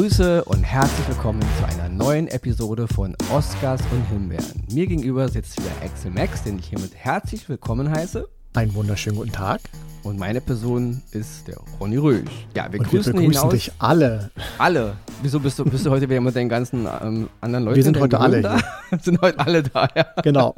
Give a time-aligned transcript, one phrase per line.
[0.00, 4.64] Grüße und herzlich willkommen zu einer neuen Episode von Oscars und Himbeeren.
[4.72, 8.26] Mir gegenüber sitzt wieder Axel Max, den ich hiermit herzlich willkommen heiße.
[8.52, 9.60] Einen wunderschönen guten Tag.
[10.02, 12.24] Und meine Person ist der Ronny Rösch.
[12.56, 14.30] Ja, wir und grüßen, wir begrüßen dich alle.
[14.58, 14.96] Alle.
[15.22, 17.76] Wieso bist du, bist du heute wieder mit den ganzen ähm, anderen Leuten?
[17.76, 18.58] Wir sind heute alle da?
[19.02, 20.06] sind heute alle da, ja.
[20.22, 20.54] Genau.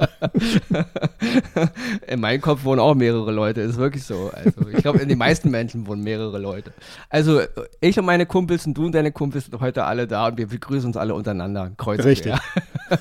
[2.07, 4.31] in meinem Kopf wohnen auch mehrere Leute, ist wirklich so.
[4.33, 6.73] Also, ich glaube, in den meisten Menschen wohnen mehrere Leute.
[7.09, 7.41] Also,
[7.79, 10.47] ich und meine Kumpels und du und deine Kumpels sind heute alle da und wir
[10.47, 11.71] begrüßen uns alle untereinander.
[11.77, 12.31] Kreuz Richtig.
[12.31, 12.39] Ja.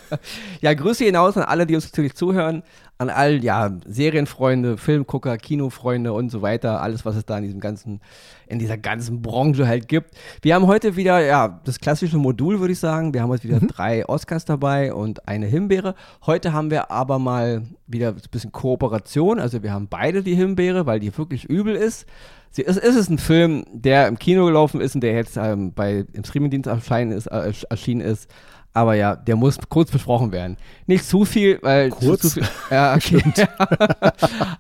[0.60, 2.62] ja, Grüße hinaus an alle, die uns natürlich zuhören
[3.02, 7.60] an all, ja, Serienfreunde, Filmgucker, Kinofreunde und so weiter, alles, was es da in diesem
[7.60, 8.00] ganzen,
[8.46, 10.14] in dieser ganzen Branche halt gibt.
[10.40, 13.12] Wir haben heute wieder, ja, das klassische Modul, würde ich sagen.
[13.12, 13.68] Wir haben heute wieder mhm.
[13.68, 15.94] drei Oscars dabei und eine Himbeere.
[16.24, 19.40] Heute haben wir aber mal wieder ein bisschen Kooperation.
[19.40, 22.06] Also wir haben beide die Himbeere, weil die wirklich übel ist.
[22.50, 25.72] Sie, es, es ist ein Film, der im Kino gelaufen ist und der jetzt ähm,
[25.72, 28.30] bei, im Streamingdienst erschienen ist, äh, erschienen ist.
[28.74, 30.56] Aber ja, der muss kurz besprochen werden.
[30.86, 32.22] Nicht zu viel, weil kurz?
[32.22, 32.44] zu viel.
[32.70, 33.22] Ja, okay.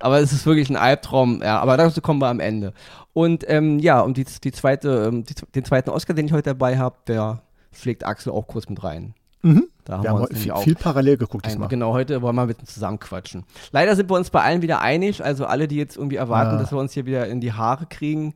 [0.00, 1.40] aber es ist wirklich ein Albtraum.
[1.42, 2.74] Ja, aber dazu kommen wir am Ende.
[3.14, 6.50] Und ähm, ja, und die, die zweite, ähm, die, den zweiten Oscar, den ich heute
[6.50, 9.14] dabei habe, der schlägt Axel auch kurz mit rein.
[9.42, 9.68] Mhm.
[9.84, 11.68] Da haben wir, wir haben viel, viel, parallel geguckt diesmal.
[11.68, 13.44] Genau, heute wollen wir mit zusammen quatschen.
[13.72, 15.24] Leider sind wir uns bei allen wieder einig.
[15.24, 16.60] Also alle, die jetzt irgendwie erwarten, ja.
[16.60, 18.34] dass wir uns hier wieder in die Haare kriegen,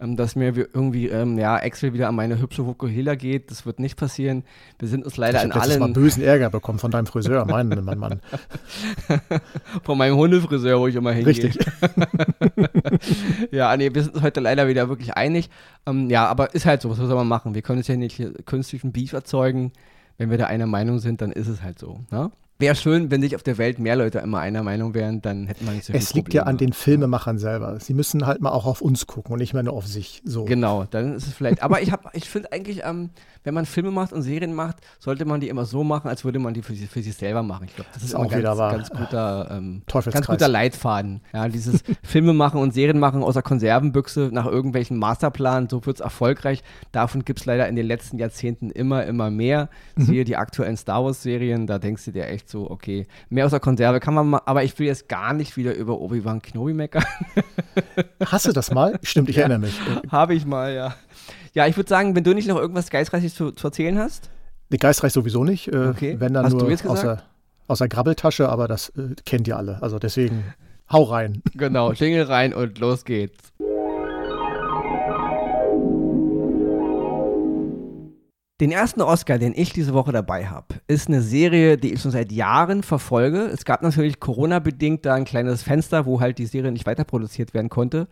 [0.00, 3.50] ähm, dass mir irgendwie, ähm, ja, Excel wieder an meine hübsche Vokuhila geht.
[3.50, 4.44] Das wird nicht passieren.
[4.78, 5.70] Wir sind uns leider ich in allen.
[5.72, 8.20] Ich mal bösen Ärger bekommen von deinem Friseur, mein, mein Mann.
[9.82, 11.44] von meinem Hundefriseur, wo ich immer hingehe.
[11.44, 11.58] Richtig.
[13.50, 15.50] ja, nee, wir sind uns heute leider wieder wirklich einig.
[15.86, 17.54] Ähm, ja, aber ist halt so, was soll man machen?
[17.54, 19.72] Wir können uns ja nicht künstlichen Beef erzeugen.
[20.16, 22.00] Wenn wir da einer Meinung sind, dann ist es halt so.
[22.10, 22.30] Ne?
[22.60, 25.64] Wäre schön, wenn sich auf der Welt mehr Leute immer einer Meinung wären, dann hätten
[25.64, 26.44] wir nicht so viel Es liegt Probleme.
[26.44, 27.78] ja an den Filmemachern selber.
[27.78, 30.22] Sie müssen halt mal auch auf uns gucken und nicht mehr nur auf sich.
[30.24, 30.44] So.
[30.44, 31.62] Genau, dann ist es vielleicht.
[31.62, 33.10] Aber ich, ich finde eigentlich, ähm,
[33.44, 36.38] wenn man Filme macht und Serien macht, sollte man die immer so machen, als würde
[36.38, 37.66] man die für, für sich selber machen.
[37.66, 41.20] Ich glaube, das ist, ist auch ganz, ganz, guter, ähm, ganz guter Leitfaden.
[41.32, 45.96] Ja, dieses Filme machen und Serien machen aus der Konservenbüchse nach irgendwelchen Masterplan, so wird
[45.96, 46.62] es erfolgreich.
[46.92, 49.68] Davon gibt es leider in den letzten Jahrzehnten immer, immer mehr.
[49.96, 50.02] Mhm.
[50.02, 53.60] Siehe die aktuellen Star Wars-Serien, da denkst du dir echt so, okay, mehr aus der
[53.60, 57.04] Konserve kann man mal, aber ich will jetzt gar nicht wieder über Obi-Wan Kenobi meckern.
[58.24, 58.98] Hast du das mal?
[59.02, 59.78] Stimmt, ich ja, erinnere mich.
[60.10, 60.94] Habe ich mal, ja.
[61.54, 64.30] Ja, ich würde sagen, wenn du nicht noch irgendwas Geistreiches zu, zu erzählen hast.
[64.70, 65.72] Nee, geistreich sowieso nicht.
[65.72, 66.16] Äh, okay.
[66.18, 67.22] Wenn dann hast nur aus der,
[67.66, 69.82] aus der Grabbeltasche, aber das äh, kennt ihr alle.
[69.82, 70.44] Also deswegen,
[70.92, 71.42] hau rein.
[71.54, 73.52] Genau, Schlingel rein und los geht's.
[78.60, 82.10] Den ersten Oscar, den ich diese Woche dabei habe, ist eine Serie, die ich schon
[82.10, 83.42] seit Jahren verfolge.
[83.42, 87.54] Es gab natürlich Corona-bedingt da ein kleines Fenster, wo halt die Serie nicht weiter produziert
[87.54, 88.08] werden konnte.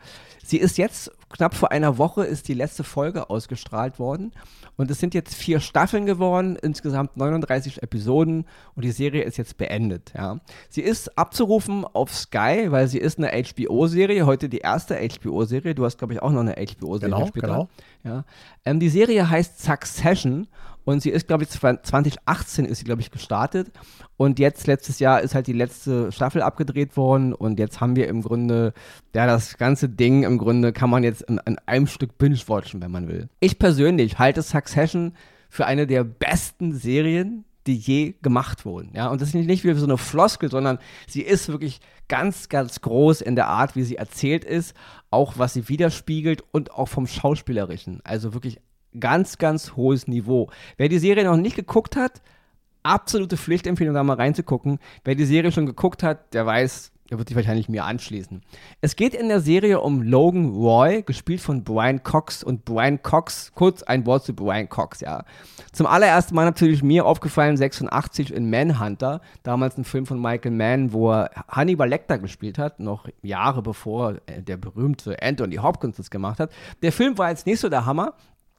[0.47, 4.33] Sie ist jetzt, knapp vor einer Woche, ist die letzte Folge ausgestrahlt worden.
[4.77, 8.45] Und es sind jetzt vier Staffeln geworden, insgesamt 39 Episoden
[8.77, 10.13] und die Serie ist jetzt beendet.
[10.17, 10.39] Ja.
[10.69, 15.75] Sie ist abzurufen auf Sky, weil sie ist eine HBO-Serie, heute die erste HBO-Serie.
[15.75, 17.47] Du hast, glaube ich, auch noch eine HBO-Serie genau, später.
[17.47, 17.69] Genau.
[18.05, 18.25] Ja.
[18.65, 20.47] Ähm, die Serie heißt Succession
[20.87, 23.73] und sie ist, glaube ich, 2018 ist sie, glaube ich, gestartet.
[24.17, 27.35] Und jetzt, letztes Jahr, ist halt die letzte Staffel abgedreht worden.
[27.35, 28.73] Und jetzt haben wir im Grunde,
[29.13, 32.93] ja, das ganze Ding im Grunde kann man jetzt in, in einem Stück binge-watchen, wenn
[32.93, 33.29] man will.
[33.41, 35.15] Ich persönlich halte Succession
[35.49, 38.93] für eine der besten Serien, die je gemacht wurden.
[38.95, 42.81] Ja, und das ist nicht wie so eine Floskel, sondern sie ist wirklich ganz, ganz
[42.81, 44.77] groß in der Art, wie sie erzählt ist,
[45.11, 48.03] auch was sie widerspiegelt und auch vom Schauspielerischen.
[48.05, 48.61] Also wirklich
[49.01, 50.51] ganz, ganz hohes Niveau.
[50.77, 52.23] Wer die Serie noch nicht geguckt hat,
[52.83, 54.79] absolute Pflichtempfehlung, da mal reinzugucken.
[55.05, 58.43] Wer die Serie schon geguckt hat, der weiß, der wird sich wahrscheinlich mir anschließen.
[58.81, 62.43] Es geht in der Serie um Logan Roy, gespielt von Brian Cox.
[62.43, 65.25] Und Brian Cox, kurz ein Wort zu Brian Cox, ja.
[65.73, 70.93] Zum allerersten Mal natürlich mir aufgefallen, 86 in Manhunter, damals ein Film von Michael Mann,
[70.93, 76.41] wo er Hannibal Lecter gespielt hat, noch Jahre bevor der berühmte Anthony Hopkins das gemacht
[76.41, 76.51] hat.
[76.83, 78.15] Der Film war jetzt nicht so der Hammer,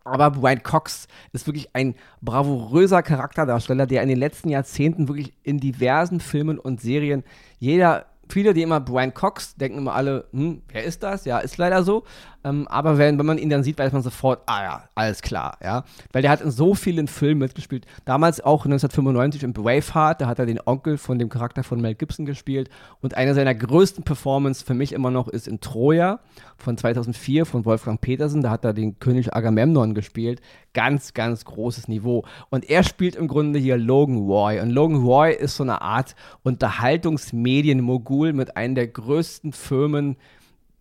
[0.08, 5.60] aber Brian Cox ist wirklich ein bravouröser Charakterdarsteller, der in den letzten Jahrzehnten wirklich in
[5.60, 7.24] diversen Filmen und Serien
[7.60, 11.26] jeder viele, die immer Brian Cox, denken immer alle, hm, wer ist das?
[11.26, 12.04] Ja, ist leider so.
[12.48, 15.58] Ähm, aber wenn, wenn man ihn dann sieht, weiß man sofort, ah ja, alles klar,
[15.64, 15.84] ja.
[16.12, 17.86] Weil der hat in so vielen Filmen mitgespielt.
[18.06, 21.96] Damals auch 1995 in Braveheart, da hat er den Onkel von dem Charakter von Mel
[21.96, 22.70] Gibson gespielt.
[23.02, 26.20] Und eine seiner größten Performances für mich immer noch ist in Troja
[26.58, 28.42] von 2004 von Wolfgang Petersen.
[28.42, 30.42] Da hat er den König Agamemnon gespielt.
[30.74, 32.24] Ganz, ganz großes Niveau.
[32.50, 34.60] Und er spielt im Grunde hier Logan Roy.
[34.62, 40.18] Und Logan Roy ist so eine Art Unterhaltungsmedien-Mogul mit einer der größten Firmen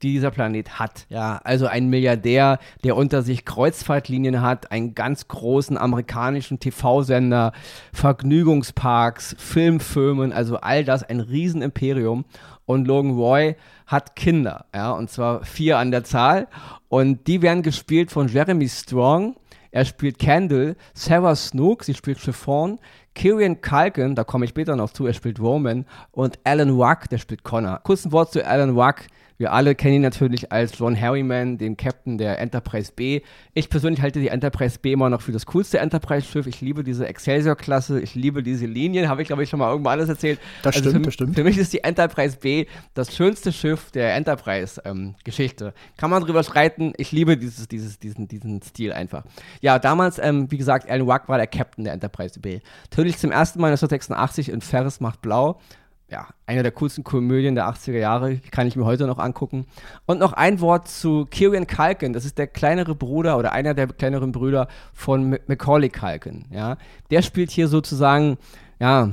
[0.03, 1.07] die dieser Planet hat.
[1.09, 7.53] Ja, also ein Milliardär, der unter sich Kreuzfahrtlinien hat, einen ganz großen amerikanischen TV-Sender,
[7.93, 12.25] Vergnügungsparks, Filmfirmen, also all das, ein Riesenimperium.
[12.67, 13.57] Und Logan Roy
[13.87, 16.49] hat Kinder, ja, und zwar vier an der Zahl.
[16.89, 19.37] Und die werden gespielt von Jeremy Strong.
[19.71, 22.79] Er spielt Candle, Sarah Snook, sie spielt Chiffon,
[23.15, 27.19] Kieran Culkin, da komme ich später noch zu, er spielt Roman und Alan Wack, der
[27.19, 27.81] spielt Connor.
[27.83, 29.09] Kurz ein Wort zu Alan Wack.
[29.39, 33.21] Wir alle kennen ihn natürlich als John Harryman, den Captain der Enterprise B.
[33.55, 36.47] Ich persönlich halte die Enterprise B immer noch für das coolste Enterprise-Schiff.
[36.47, 39.91] Ich liebe diese Excelsior-Klasse, ich liebe diese Linien, habe ich glaube ich schon mal irgendwo
[39.91, 40.41] anders erzählt.
[40.63, 41.35] Das also stimmt, für, das stimmt.
[41.35, 45.67] Für mich ist die Enterprise B das schönste Schiff der Enterprise-Geschichte.
[45.67, 49.25] Ähm, Kann man drüber streiten, ich liebe dieses, dieses, diesen, diesen Stil einfach.
[49.61, 52.61] Ja, damals, ähm, wie gesagt, Alan Wack war der Captain der Enterprise B.
[52.91, 55.61] Natürlich zum ersten Mal 1986 in Ferris macht blau
[56.09, 59.67] ja, eine der coolsten Komödien der 80er Jahre, kann ich mir heute noch angucken.
[60.07, 63.89] Und noch ein Wort zu Kieran Culkin, das ist der kleinere Bruder oder einer der
[63.89, 66.77] kleineren Brüder von Macaulay Culkin, ja.
[67.11, 68.39] Der spielt hier sozusagen,
[68.79, 69.11] ja,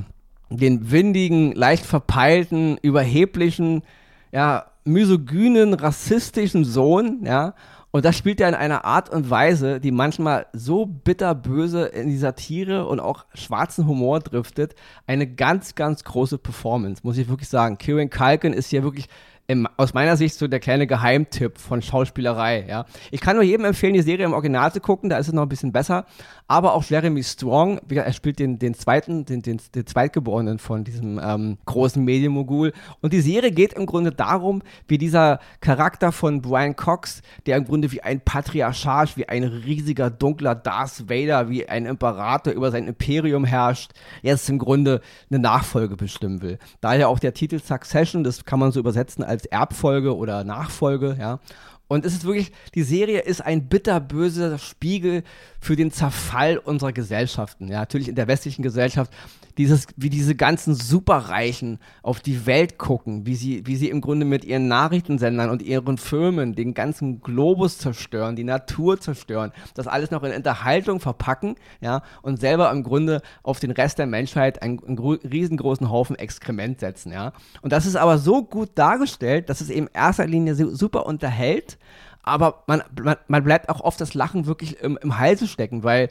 [0.50, 3.82] den windigen, leicht verpeilten, überheblichen,
[4.30, 7.54] ja, misogynen, rassistischen Sohn, ja,
[7.94, 12.16] und das spielt er in einer Art und Weise, die manchmal so bitterböse in die
[12.16, 14.74] Satire und auch schwarzen Humor driftet.
[15.06, 17.78] Eine ganz, ganz große Performance, muss ich wirklich sagen.
[17.78, 19.06] Kieran Culkin ist hier wirklich
[19.46, 22.64] im, aus meiner Sicht so der kleine Geheimtipp von Schauspielerei.
[22.66, 22.86] Ja.
[23.10, 25.42] Ich kann nur jedem empfehlen, die Serie im Original zu gucken, da ist es noch
[25.42, 26.06] ein bisschen besser.
[26.46, 31.20] Aber auch Jeremy Strong, er spielt den, den zweiten, den, den, den Zweitgeborenen von diesem
[31.22, 32.72] ähm, großen Medienmogul.
[33.00, 37.64] Und die Serie geht im Grunde darum, wie dieser Charakter von Brian Cox, der im
[37.64, 42.88] Grunde wie ein Patriarchat, wie ein riesiger, dunkler Darth Vader, wie ein Imperator über sein
[42.88, 43.92] Imperium herrscht,
[44.22, 45.00] jetzt im Grunde
[45.30, 46.58] eine Nachfolge bestimmen will.
[46.80, 51.40] Daher auch der Titel Succession, das kann man so übersetzen als Erbfolge oder Nachfolge, ja.
[51.86, 55.22] Und es ist wirklich, die Serie ist ein bitterböser Spiegel
[55.60, 57.68] für den Zerfall unserer Gesellschaften.
[57.68, 59.12] Ja, natürlich in der westlichen Gesellschaft,
[59.58, 64.26] dieses, wie diese ganzen Superreichen auf die Welt gucken, wie sie, wie sie im Grunde
[64.26, 70.10] mit ihren Nachrichtensendern und ihren Firmen den ganzen Globus zerstören, die Natur zerstören, das alles
[70.10, 74.82] noch in Unterhaltung verpacken, ja, und selber im Grunde auf den Rest der Menschheit einen,
[74.84, 77.32] einen riesengroßen Haufen Exkrement setzen, ja.
[77.62, 81.78] Und das ist aber so gut dargestellt, dass es eben erster Linie super unterhält,
[82.24, 86.10] aber man, man, man, bleibt auch oft das Lachen wirklich im, im Halse stecken, weil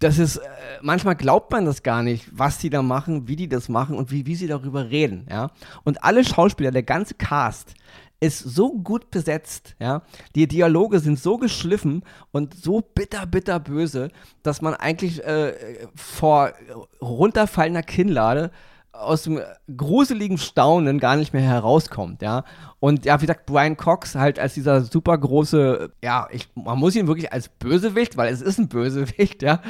[0.00, 0.48] das ist, äh,
[0.82, 4.10] manchmal glaubt man das gar nicht, was die da machen, wie die das machen und
[4.10, 5.50] wie, wie sie darüber reden, ja.
[5.84, 7.74] Und alle Schauspieler, der ganze Cast,
[8.18, 10.02] ist so gut besetzt, ja.
[10.34, 14.10] Die Dialoge sind so geschliffen und so bitter, bitter böse,
[14.42, 15.54] dass man eigentlich äh,
[15.94, 16.52] vor
[17.00, 18.50] runterfallender Kinnlade
[18.92, 19.40] aus dem
[19.74, 22.44] gruseligen Staunen gar nicht mehr herauskommt, ja.
[22.78, 26.94] Und ja, wie gesagt, Brian Cox halt als dieser super große, ja, ich, man muss
[26.94, 29.60] ihn wirklich als Bösewicht, weil es ist ein Bösewicht, ja.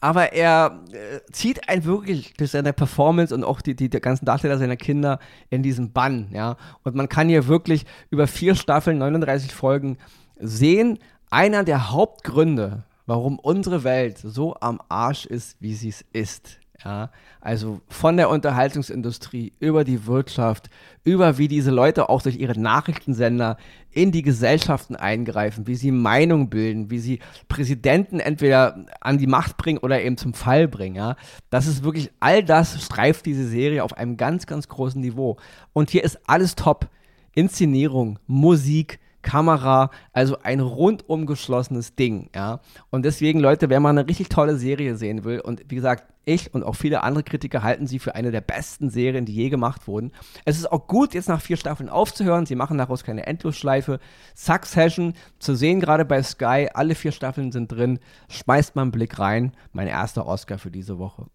[0.00, 4.26] Aber er äh, zieht einen wirklich durch seine Performance und auch die, die, die ganzen
[4.26, 5.18] Darsteller seiner Kinder
[5.50, 6.56] in diesen Bann, ja.
[6.82, 9.98] Und man kann hier wirklich über vier Staffeln, 39 Folgen
[10.38, 10.98] sehen,
[11.30, 16.58] einer der Hauptgründe, warum unsere Welt so am Arsch ist, wie sie es ist.
[16.84, 17.10] Ja,
[17.40, 20.70] also von der Unterhaltungsindustrie über die Wirtschaft,
[21.02, 23.56] über wie diese Leute auch durch ihre Nachrichtensender
[23.90, 27.18] in die Gesellschaften eingreifen, wie sie Meinung bilden, wie sie
[27.48, 30.94] Präsidenten entweder an die Macht bringen oder eben zum Fall bringen.
[30.94, 31.16] Ja,
[31.50, 35.36] das ist wirklich all das streift diese Serie auf einem ganz, ganz großen Niveau.
[35.72, 36.88] Und hier ist alles top.
[37.34, 42.60] Inszenierung, Musik, Kamera, also ein rundum geschlossenes Ding, ja.
[42.90, 46.52] Und deswegen, Leute, wenn man eine richtig tolle Serie sehen will, und wie gesagt, ich
[46.54, 49.88] und auch viele andere Kritiker halten sie für eine der besten Serien, die je gemacht
[49.88, 50.12] wurden.
[50.44, 52.44] Es ist auch gut, jetzt nach vier Staffeln aufzuhören.
[52.44, 53.98] Sie machen daraus keine Endlosschleife.
[54.34, 56.68] Succession zu sehen, gerade bei Sky.
[56.74, 57.98] Alle vier Staffeln sind drin.
[58.28, 59.52] Schmeißt mal einen Blick rein.
[59.72, 61.26] Mein erster Oscar für diese Woche.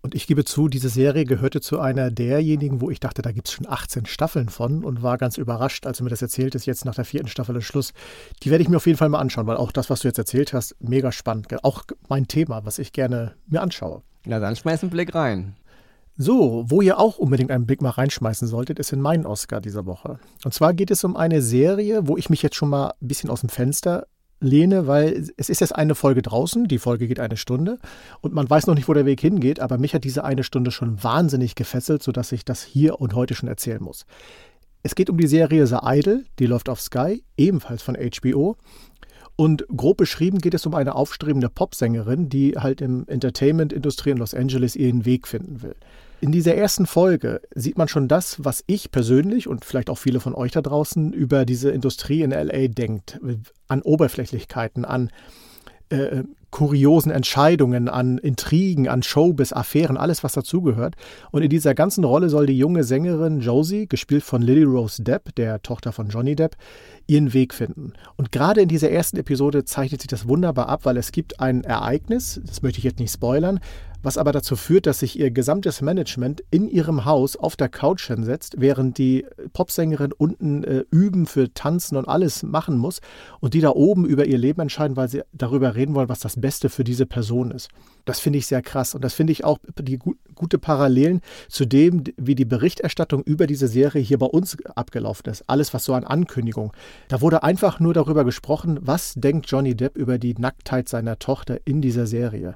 [0.00, 3.48] Und ich gebe zu, diese Serie gehörte zu einer derjenigen, wo ich dachte, da gibt
[3.48, 6.66] es schon 18 Staffeln von und war ganz überrascht, als du mir das erzählt hast,
[6.66, 7.92] jetzt nach der vierten Staffel ist Schluss.
[8.42, 10.18] Die werde ich mir auf jeden Fall mal anschauen, weil auch das, was du jetzt
[10.18, 11.48] erzählt hast, mega spannend.
[11.64, 14.02] Auch mein Thema, was ich gerne mir anschaue.
[14.24, 15.56] Na dann schmeiß einen Blick rein.
[16.16, 19.86] So, wo ihr auch unbedingt einen Blick mal reinschmeißen solltet, ist in meinen Oscar dieser
[19.86, 20.18] Woche.
[20.44, 23.30] Und zwar geht es um eine Serie, wo ich mich jetzt schon mal ein bisschen
[23.30, 24.06] aus dem Fenster
[24.40, 27.78] lehne, weil es ist jetzt eine Folge draußen, die Folge geht eine Stunde
[28.20, 30.70] und man weiß noch nicht, wo der Weg hingeht, aber mich hat diese eine Stunde
[30.70, 34.06] schon wahnsinnig gefesselt, sodass ich das hier und heute schon erzählen muss.
[34.82, 38.56] Es geht um die Serie The Idol, die läuft auf Sky, ebenfalls von HBO.
[39.34, 44.34] Und grob beschrieben geht es um eine aufstrebende Popsängerin, die halt im Entertainment-Industrie in Los
[44.34, 45.76] Angeles ihren Weg finden will.
[46.20, 50.20] In dieser ersten Folge sieht man schon das, was ich persönlich und vielleicht auch viele
[50.20, 53.20] von euch da draußen über diese Industrie in LA denkt.
[53.68, 55.10] An Oberflächlichkeiten, an
[55.90, 60.94] äh, kuriosen Entscheidungen, an Intrigen, an Showbiz, Affären, alles, was dazugehört.
[61.30, 65.34] Und in dieser ganzen Rolle soll die junge Sängerin Josie, gespielt von Lily Rose Depp,
[65.36, 66.56] der Tochter von Johnny Depp,
[67.06, 67.92] ihren Weg finden.
[68.16, 71.64] Und gerade in dieser ersten Episode zeichnet sich das wunderbar ab, weil es gibt ein
[71.64, 73.60] Ereignis, das möchte ich jetzt nicht spoilern,
[74.02, 78.06] was aber dazu führt, dass sich ihr gesamtes Management in ihrem Haus auf der Couch
[78.06, 83.00] hinsetzt, während die Popsängerin unten äh, üben für Tanzen und alles machen muss
[83.40, 86.37] und die da oben über ihr Leben entscheiden, weil sie darüber reden wollen, was das
[86.38, 87.68] Beste für diese Person ist.
[88.04, 91.66] Das finde ich sehr krass und das finde ich auch die gu gute Parallelen zu
[91.66, 95.42] dem, wie die Berichterstattung über diese Serie hier bei uns abgelaufen ist.
[95.48, 96.72] Alles, was so an Ankündigung.
[97.08, 101.58] Da wurde einfach nur darüber gesprochen, was denkt Johnny Depp über die Nacktheit seiner Tochter
[101.64, 102.54] in dieser Serie.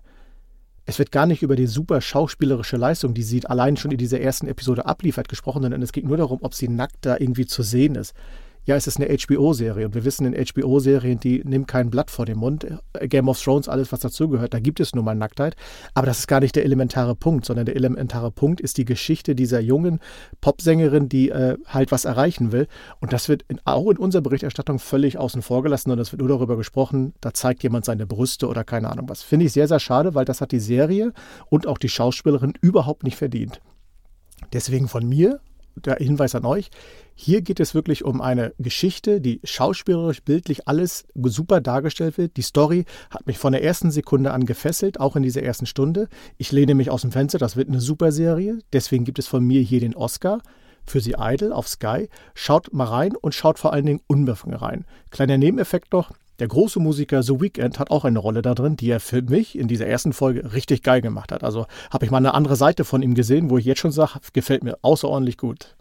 [0.84, 4.20] Es wird gar nicht über die super schauspielerische Leistung, die sie allein schon in dieser
[4.20, 7.62] ersten Episode abliefert, gesprochen, sondern es geht nur darum, ob sie nackt da irgendwie zu
[7.62, 8.14] sehen ist
[8.64, 12.26] ja, es ist eine HBO-Serie und wir wissen in HBO-Serien, die nimmt kein Blatt vor
[12.26, 12.66] den Mund.
[13.02, 15.56] Game of Thrones, alles, was dazugehört, da gibt es nun mal Nacktheit.
[15.94, 19.34] Aber das ist gar nicht der elementare Punkt, sondern der elementare Punkt ist die Geschichte
[19.34, 19.98] dieser jungen
[20.40, 22.68] Popsängerin, die äh, halt was erreichen will.
[23.00, 26.20] Und das wird in, auch in unserer Berichterstattung völlig außen vor gelassen und es wird
[26.20, 29.22] nur darüber gesprochen, da zeigt jemand seine Brüste oder keine Ahnung was.
[29.22, 31.12] Finde ich sehr, sehr schade, weil das hat die Serie
[31.50, 33.60] und auch die Schauspielerin überhaupt nicht verdient.
[34.52, 35.40] Deswegen von mir
[35.76, 36.70] der Hinweis an euch,
[37.14, 42.36] hier geht es wirklich um eine Geschichte, die schauspielerisch, bildlich alles super dargestellt wird.
[42.36, 46.08] Die Story hat mich von der ersten Sekunde an gefesselt, auch in dieser ersten Stunde.
[46.38, 48.58] Ich lehne mich aus dem Fenster, das wird eine super Serie.
[48.72, 50.40] Deswegen gibt es von mir hier den Oscar
[50.84, 52.08] für Sie Idol auf Sky.
[52.34, 54.84] Schaut mal rein und schaut vor allen Dingen unbefangen rein.
[55.10, 58.90] Kleiner Nebeneffekt noch, der große Musiker The Weeknd hat auch eine Rolle da drin, die
[58.90, 61.44] er für mich in dieser ersten Folge richtig geil gemacht hat.
[61.44, 64.18] Also habe ich mal eine andere Seite von ihm gesehen, wo ich jetzt schon sage,
[64.32, 65.76] gefällt mir außerordentlich gut.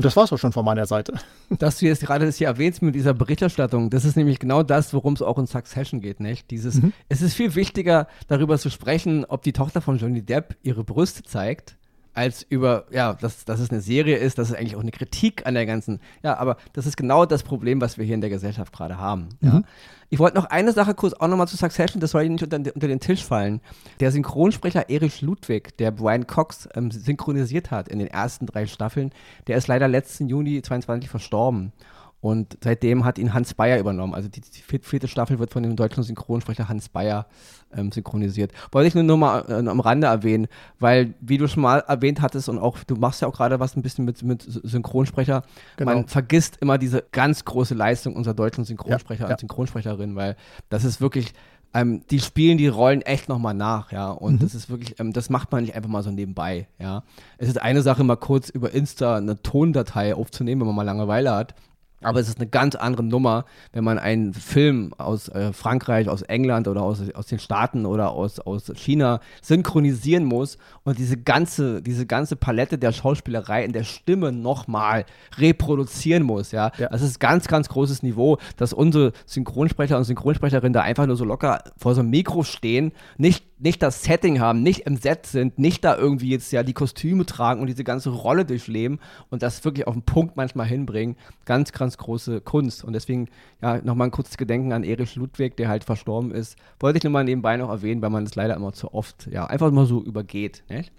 [0.00, 1.12] Und das war es auch schon von meiner Seite.
[1.50, 4.94] Dass du jetzt gerade das hier erwähnst mit dieser Berichterstattung, das ist nämlich genau das,
[4.94, 6.50] worum es auch in Succession geht, nicht?
[6.50, 6.94] Dieses, mhm.
[7.10, 11.22] es ist viel wichtiger, darüber zu sprechen, ob die Tochter von Johnny Depp ihre Brüste
[11.22, 11.76] zeigt,
[12.20, 15.46] als über, ja, dass, dass es eine Serie ist, das ist eigentlich auch eine Kritik
[15.46, 18.28] an der ganzen, ja, aber das ist genau das Problem, was wir hier in der
[18.28, 19.30] Gesellschaft gerade haben.
[19.40, 19.48] Mhm.
[19.48, 19.62] Ja.
[20.10, 22.88] Ich wollte noch eine Sache kurz auch nochmal zu Succession, das soll nicht unter, unter,
[22.88, 23.62] den Tisch fallen.
[24.00, 29.12] Der Synchronsprecher Erich Ludwig, der Brian Cox ähm, synchronisiert hat in den ersten drei Staffeln,
[29.46, 31.72] der ist leider letzten Juni 22 verstorben.
[32.20, 34.14] Und seitdem hat ihn Hans Bayer übernommen.
[34.14, 37.26] Also die, die vierte Staffel wird von dem deutschen Synchronsprecher Hans Bayer
[37.74, 38.52] ähm, synchronisiert.
[38.72, 40.46] Wollte ich nur noch mal äh, am Rande erwähnen,
[40.78, 43.74] weil, wie du schon mal erwähnt hattest und auch, du machst ja auch gerade was
[43.74, 45.44] ein bisschen mit, mit Synchronsprecher,
[45.76, 45.94] genau.
[45.94, 49.34] man vergisst immer diese ganz große Leistung unserer deutschen Synchronsprecher ja, ja.
[49.34, 50.36] und Synchronsprecherin, weil
[50.68, 51.32] das ist wirklich
[51.72, 54.10] ähm, die spielen die Rollen echt nochmal nach, ja.
[54.10, 54.38] Und mhm.
[54.40, 57.04] das ist wirklich, ähm, das macht man nicht einfach mal so nebenbei, ja.
[57.38, 61.32] Es ist eine Sache, mal kurz über Insta eine Tondatei aufzunehmen, wenn man mal Langeweile
[61.32, 61.54] hat.
[62.02, 66.22] Aber es ist eine ganz andere Nummer, wenn man einen Film aus äh, Frankreich, aus
[66.22, 71.82] England oder aus, aus den Staaten oder aus, aus China synchronisieren muss und diese ganze,
[71.82, 75.04] diese ganze Palette der Schauspielerei in der Stimme nochmal
[75.36, 76.52] reproduzieren muss.
[76.52, 76.72] Ja?
[76.78, 76.88] ja?
[76.88, 81.24] Das ist ganz, ganz großes Niveau, dass unsere Synchronsprecher und Synchronsprecherinnen da einfach nur so
[81.24, 85.58] locker vor so einem Mikro stehen, nicht nicht das Setting haben, nicht im Set sind,
[85.58, 88.98] nicht da irgendwie jetzt ja die Kostüme tragen und diese ganze Rolle durchleben
[89.28, 91.16] und das wirklich auf den Punkt manchmal hinbringen.
[91.44, 92.84] Ganz, ganz große Kunst.
[92.84, 93.28] Und deswegen,
[93.62, 96.56] ja, nochmal ein kurzes Gedenken an Erich Ludwig, der halt verstorben ist.
[96.78, 99.46] Wollte ich nur mal nebenbei noch erwähnen, weil man es leider immer zu oft, ja,
[99.46, 100.64] einfach mal so übergeht.
[100.68, 100.92] Nicht?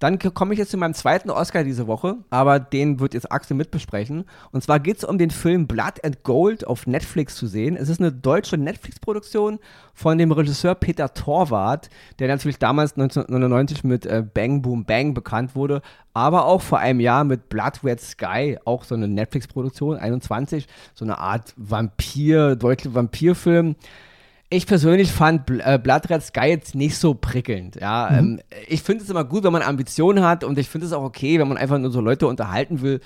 [0.00, 3.54] Dann komme ich jetzt zu meinem zweiten Oscar diese Woche, aber den wird jetzt Axel
[3.54, 4.24] mitbesprechen.
[4.50, 7.76] Und zwar geht es um den Film Blood and Gold auf Netflix zu sehen.
[7.76, 9.58] Es ist eine deutsche Netflix-Produktion
[9.92, 15.54] von dem Regisseur Peter Torwart, der natürlich damals 1999 mit äh, Bang Boom Bang bekannt
[15.54, 15.82] wurde,
[16.14, 21.04] aber auch vor einem Jahr mit Blood Red Sky, auch so eine Netflix-Produktion, 21, so
[21.04, 23.76] eine Art Vampir, deutsche Vampirfilm
[24.52, 27.76] ich persönlich fand äh, Blood Red Sky jetzt nicht so prickelnd.
[27.76, 28.18] Ja, mhm.
[28.18, 31.04] ähm, ich finde es immer gut, wenn man Ambitionen hat und ich finde es auch
[31.04, 33.00] okay, wenn man einfach nur so Leute unterhalten will.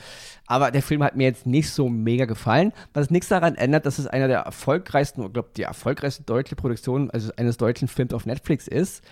[0.47, 3.99] Aber der Film hat mir jetzt nicht so mega gefallen, was nichts daran ändert, dass
[3.99, 8.25] es einer der erfolgreichsten, ich glaube, die erfolgreichste deutsche Produktion also eines deutschen Films auf
[8.25, 9.05] Netflix ist.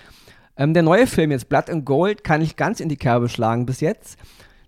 [0.57, 3.67] Ähm, der neue Film jetzt, Blood and Gold, kann ich ganz in die Kerbe schlagen
[3.67, 4.19] bis jetzt.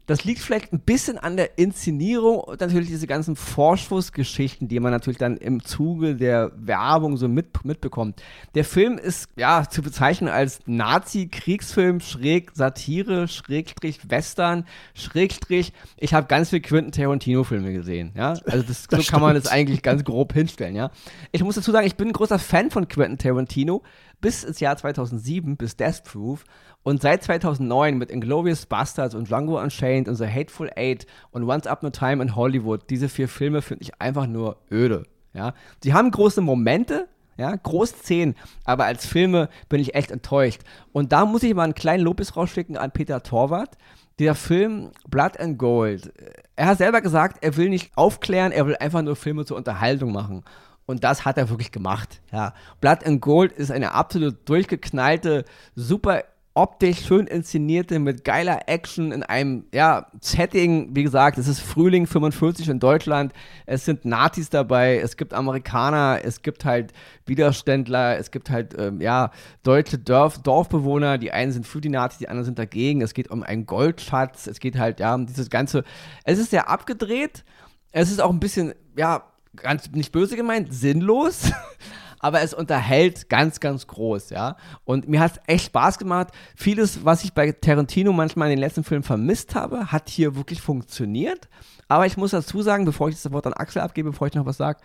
[0.07, 4.93] Das liegt vielleicht ein bisschen an der Inszenierung und natürlich diese ganzen Vorschussgeschichten, die man
[4.93, 8.23] natürlich dann im Zuge der Werbung so mit, mitbekommt.
[8.55, 15.73] Der Film ist ja zu bezeichnen als Nazi-Kriegsfilm, schräg Satire, Schrägstrich Western, Schrägstrich.
[15.97, 18.13] Ich habe ganz viel Quentin Tarantino-Filme gesehen.
[18.15, 20.77] Ja, also das, das so kann man das eigentlich ganz grob hinstellen.
[20.77, 20.91] Ja,
[21.33, 23.83] ich muss dazu sagen, ich bin ein großer Fan von Quentin Tarantino
[24.25, 26.45] bis ins Jahr 2007, bis Death Proof.
[26.83, 31.67] Und seit 2009 mit Inglourious Bastards und Django Unchained und The Hateful Eight und Once
[31.67, 35.03] Up No Time in Hollywood, diese vier Filme finde ich einfach nur öde.
[35.35, 35.53] Ja?
[35.83, 40.63] Sie haben große Momente, ja, Großszenen, aber als Filme bin ich echt enttäuscht.
[40.93, 43.77] Und da muss ich mal einen kleinen Lobes rausschicken an Peter Torwart.
[44.21, 46.15] Der Film Blood and Gold,
[46.57, 50.13] er hat selber gesagt, er will nicht aufklären, er will einfach nur Filme zur Unterhaltung
[50.13, 50.45] machen.
[50.87, 52.21] Und das hat er wirklich gemacht.
[52.33, 52.55] Ja.
[52.81, 56.25] Blood and Gold ist eine absolut durchgeknallte, super
[56.55, 60.95] optisch schön inszenierte, mit geiler Action in einem ja, Setting.
[60.95, 63.33] Wie gesagt, es ist Frühling 45 in Deutschland.
[63.67, 66.93] Es sind Nazis dabei, es gibt Amerikaner, es gibt halt
[67.27, 69.33] Widerständler, es gibt halt ähm, ja,
[69.65, 71.19] deutsche Dorf, Dorfbewohner.
[71.19, 73.03] Die einen sind für die Nazis, die anderen sind dagegen.
[73.03, 74.47] Es geht um einen Goldschatz.
[74.47, 75.83] Es geht halt ja um dieses ganze.
[76.23, 77.45] Es ist sehr abgedreht.
[77.91, 79.25] Es ist auch ein bisschen, ja,
[79.57, 81.51] ganz nicht böse gemeint, sinnlos.
[82.25, 84.57] aber es unterhält ganz, ganz groß, ja.
[84.87, 86.29] Und mir hat es echt Spaß gemacht.
[86.57, 90.63] Vieles, was ich bei Tarantino manchmal in den letzten Filmen vermisst habe, hat hier wirklich
[90.63, 91.51] funktioniert.
[91.87, 94.47] Aber ich muss dazu sagen, bevor ich das Wort an Axel abgebe, bevor ich noch
[94.47, 94.81] was sage,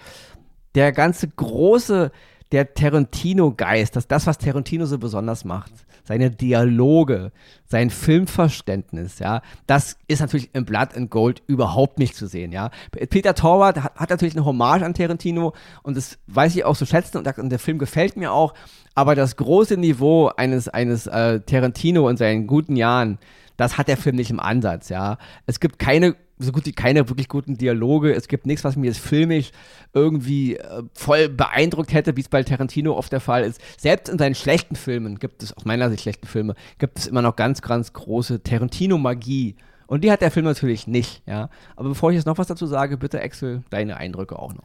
[0.75, 2.11] der ganze große,
[2.51, 5.71] der Tarantino-Geist, das, das, was Tarantino so besonders macht,
[6.03, 7.31] seine Dialoge,
[7.65, 12.71] sein Filmverständnis, ja, das ist natürlich in Blood and Gold überhaupt nicht zu sehen, ja.
[13.09, 15.53] Peter Torwart hat, hat natürlich eine Hommage an Tarantino
[15.83, 18.53] und das weiß ich auch zu schätzen und, und der Film gefällt mir auch,
[18.95, 23.19] aber das große Niveau eines, eines äh, Tarantino in seinen guten Jahren,
[23.57, 25.17] das hat der Film nicht im Ansatz, ja.
[25.45, 28.13] Es gibt keine so gut wie keine wirklich guten Dialoge.
[28.13, 29.51] Es gibt nichts, was mir jetzt filmisch
[29.93, 33.61] irgendwie äh, voll beeindruckt hätte, wie es bei Tarantino oft der Fall ist.
[33.77, 37.21] Selbst in seinen schlechten Filmen gibt es, aus meiner Sicht schlechten Filme, gibt es immer
[37.21, 39.57] noch ganz, ganz große Tarantino-Magie.
[39.87, 41.49] Und die hat der Film natürlich nicht, ja.
[41.75, 44.63] Aber bevor ich jetzt noch was dazu sage, bitte Axel, deine Eindrücke auch noch.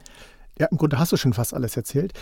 [0.58, 2.12] Ja, im Grunde hast du schon fast alles erzählt.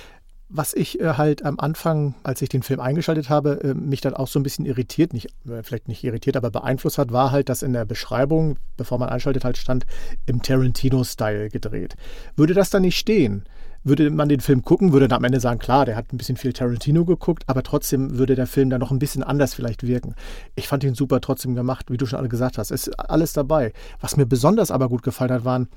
[0.54, 4.12] Was ich äh, halt am Anfang, als ich den Film eingeschaltet habe, äh, mich dann
[4.12, 7.48] auch so ein bisschen irritiert, nicht, äh, vielleicht nicht irritiert, aber beeinflusst hat, war halt,
[7.48, 9.86] dass in der Beschreibung, bevor man einschaltet, halt stand,
[10.26, 11.96] im Tarantino-Style gedreht.
[12.36, 13.44] Würde das dann nicht stehen?
[13.82, 16.36] Würde man den Film gucken, würde dann am Ende sagen, klar, der hat ein bisschen
[16.36, 20.14] viel Tarantino geguckt, aber trotzdem würde der Film dann noch ein bisschen anders vielleicht wirken.
[20.54, 22.70] Ich fand ihn super trotzdem gemacht, wie du schon alle gesagt hast.
[22.70, 23.72] Ist alles dabei.
[24.00, 25.68] Was mir besonders aber gut gefallen hat, waren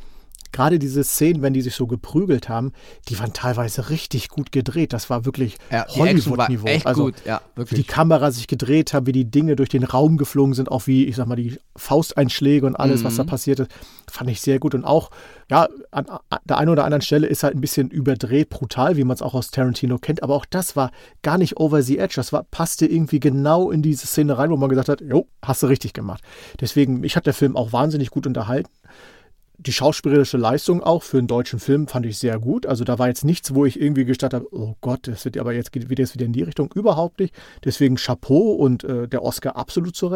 [0.52, 2.72] gerade diese Szenen, wenn die sich so geprügelt haben,
[3.10, 4.94] die waren teilweise richtig gut gedreht.
[4.94, 6.68] Das war wirklich ja, Hollywood-Niveau.
[6.86, 7.16] Also, gut.
[7.26, 10.72] Ja, wie die Kamera sich gedreht hat, wie die Dinge durch den Raum geflogen sind,
[10.72, 13.06] auch wie, ich sag mal, die Fausteinschläge und alles, mhm.
[13.06, 13.28] was da mhm.
[13.28, 13.68] passierte,
[14.10, 14.76] fand ich sehr gut.
[14.76, 15.12] Und auch,
[15.50, 19.04] ja, an, an der einen oder anderen Stelle ist halt ein bisschen überdreht, brutal, wie
[19.04, 20.24] man es auch aus Tarantino kennt.
[20.24, 22.14] Aber auch das war gar nicht over the edge.
[22.16, 25.64] Das war, passte irgendwie genau in diese Szene rein, wo man gesagt hat, jo, hast
[25.64, 26.24] du richtig gemacht.
[26.62, 28.70] Deswegen, mich hat der Film auch wahnsinnig gut unterhalten
[29.58, 32.66] die schauspielerische Leistung auch für einen deutschen Film fand ich sehr gut.
[32.66, 35.54] Also da war jetzt nichts, wo ich irgendwie gestattet habe, oh Gott, das wird aber
[35.54, 36.72] jetzt geht wieder, in die Richtung.
[36.74, 37.34] Überhaupt nicht.
[37.64, 40.08] Deswegen Chapeau und äh, der Oscar absolut zu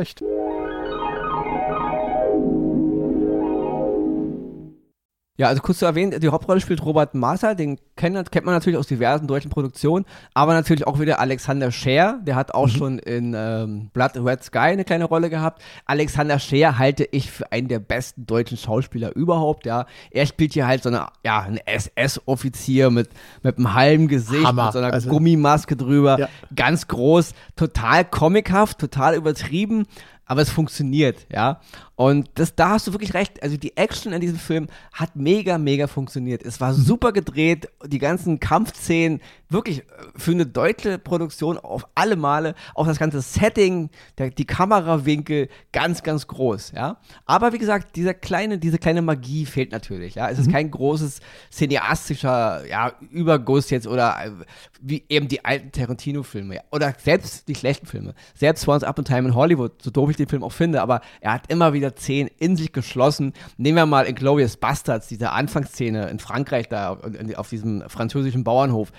[5.39, 8.77] Ja, also kurz zu erwähnen, die Hauptrolle spielt Robert Martha, den kennt, kennt man natürlich
[8.77, 12.71] aus diversen deutschen Produktionen, aber natürlich auch wieder Alexander Scheer, der hat auch mhm.
[12.71, 15.61] schon in ähm, Blood Red Sky eine kleine Rolle gehabt.
[15.85, 19.85] Alexander Scheer halte ich für einen der besten deutschen Schauspieler überhaupt, ja.
[20.11, 23.07] Er spielt hier halt so eine, ja, ein SS-Offizier mit,
[23.41, 24.65] mit einem halben Gesicht, Hammer.
[24.65, 26.27] mit so einer also, Gummimaske drüber, ja.
[26.53, 29.85] ganz groß, total comichaft, total übertrieben,
[30.29, 31.59] aber es funktioniert, ja.
[31.99, 33.43] Und das, da hast du wirklich recht.
[33.43, 36.43] Also die Action in diesem Film hat mega, mega funktioniert.
[36.43, 39.83] Es war super gedreht, die ganzen Kampfszenen, wirklich äh,
[40.15, 46.01] für eine deutsche Produktion auf alle Male, auch das ganze Setting, der, die Kamerawinkel, ganz,
[46.03, 47.01] ganz groß, ja.
[47.25, 50.29] Aber wie gesagt, dieser kleine, diese kleine Magie fehlt natürlich, ja.
[50.29, 50.53] Es ist mhm.
[50.53, 51.19] kein großes
[51.51, 54.31] cineastischer, ja, Überguss jetzt oder äh,
[54.79, 56.61] wie eben die alten Tarantino-Filme, ja.
[56.71, 58.13] oder selbst die schlechten Filme.
[58.35, 61.01] Selbst Once Up in Time in Hollywood, so doof ich den Film auch finde, aber
[61.21, 63.33] er hat immer wieder 10 in sich geschlossen.
[63.57, 66.99] Nehmen wir mal Inglourious Bastards, diese Anfangsszene in Frankreich da
[67.35, 68.91] auf diesem französischen Bauernhof.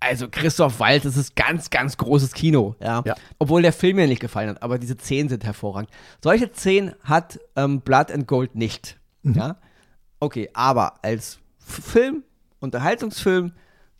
[0.00, 3.02] Also Christoph Waltz, das ist ganz, ganz großes Kino, ja?
[3.04, 3.14] ja.
[3.38, 5.90] Obwohl der Film mir nicht gefallen hat, aber diese Szenen sind hervorragend.
[6.24, 9.34] Solche Szenen hat ähm, Blood and Gold nicht, mhm.
[9.34, 9.56] ja.
[10.18, 12.24] Okay, aber als Film,
[12.60, 13.52] Unterhaltungsfilm,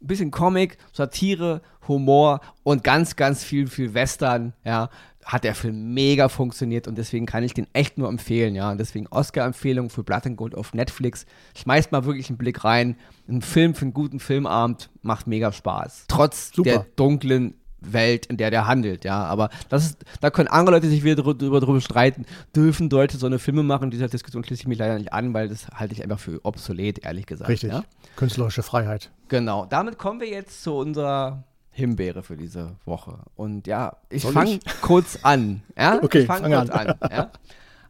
[0.03, 4.89] ein bisschen Comic, Satire, Humor und ganz, ganz viel, viel Western, ja,
[5.25, 8.71] hat der Film mega funktioniert und deswegen kann ich den echt nur empfehlen, ja.
[8.71, 11.27] Und deswegen Oscar-Empfehlung für Blood and Gold auf Netflix.
[11.57, 12.97] Schmeißt mal wirklich einen Blick rein.
[13.29, 16.07] Ein Film für einen guten Filmabend macht mega Spaß.
[16.09, 16.71] Trotz Super.
[16.71, 19.25] der dunklen Welt, in der der handelt, ja.
[19.25, 23.27] Aber das ist, da können andere Leute sich wieder drüber, drüber streiten, dürfen Deutsche so
[23.27, 23.91] eine Filme machen.
[23.91, 27.05] Dieser Diskussion schließe ich mich leider nicht an, weil das halte ich einfach für obsolet,
[27.05, 27.49] ehrlich gesagt.
[27.49, 27.73] Richtig.
[27.73, 27.85] Ja?
[28.17, 29.11] Künstlerische Freiheit.
[29.29, 29.67] Genau.
[29.67, 31.45] Damit kommen wir jetzt zu unserer
[31.81, 33.19] Himbeere für diese Woche.
[33.35, 35.63] Und ja, ich fange kurz an.
[35.77, 35.99] Ja?
[36.03, 36.89] Okay, ich fange kurz an.
[36.89, 37.31] an ja?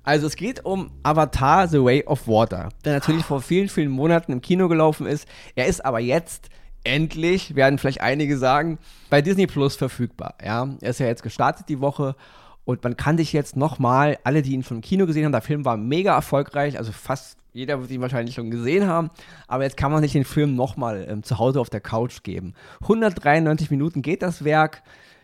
[0.03, 4.33] Also es geht um Avatar The Way of Water, der natürlich vor vielen, vielen Monaten
[4.33, 5.29] im Kino gelaufen ist.
[5.55, 6.49] Er ist aber jetzt
[6.85, 8.79] endlich, werden vielleicht einige sagen,
[9.11, 10.35] bei Disney Plus verfügbar.
[10.43, 10.69] Ja?
[10.81, 12.17] Er ist ja jetzt gestartet die Woche
[12.65, 15.65] und man kann dich jetzt nochmal, alle, die ihn im Kino gesehen haben, der Film
[15.65, 19.11] war mega erfolgreich, also fast jeder wird ihn wahrscheinlich schon gesehen haben,
[19.49, 22.55] aber jetzt kann man sich den Film nochmal ähm, zu Hause auf der Couch geben.
[22.83, 24.83] 193 Minuten geht das Werk.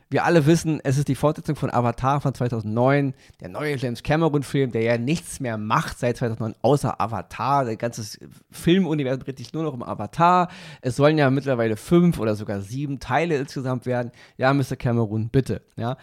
[0.09, 4.71] Wir alle wissen, es ist die Fortsetzung von Avatar von 2009, der neue James Cameron-Film,
[4.71, 7.65] der ja nichts mehr macht seit 2009, außer Avatar.
[7.65, 8.19] Der ganze
[8.53, 10.49] Filmuniversum dreht sich nur noch um Avatar.
[10.81, 14.13] Es sollen ja mittlerweile fünf oder sogar sieben Teile insgesamt werden.
[14.37, 14.77] Ja, Mr.
[14.77, 15.63] Cameron, bitte.
[15.75, 15.97] Ja.